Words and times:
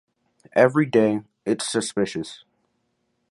Every 0.55 0.87
day... 0.87 1.21
it’s 1.45 1.63
suspicious! 1.67 2.43